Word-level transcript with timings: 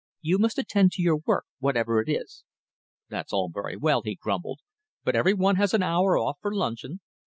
"You 0.21 0.39
must 0.39 0.57
attend 0.57 0.93
to 0.93 1.03
your 1.03 1.17
work, 1.17 1.45
whatever 1.59 2.01
it 2.01 2.09
is." 2.09 2.43
"That's 3.09 3.31
all 3.31 3.51
very 3.53 3.77
well," 3.77 4.01
he 4.01 4.15
grumbled, 4.15 4.61
"but 5.03 5.15
every 5.15 5.35
one 5.35 5.57
has 5.57 5.75
an 5.75 5.83
hour 5.83 6.17
off 6.17 6.39
for 6.41 6.55
luncheon." 6.55 7.01